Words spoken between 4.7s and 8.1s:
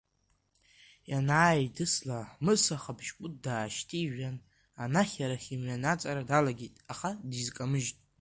анахь-арахь имҩанҵара далагеит, аха дизкамыжьт.